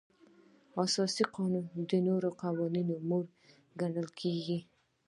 [0.83, 3.25] اساسي قانون د نورو قوانینو مور
[3.79, 4.59] ګڼل کیږي.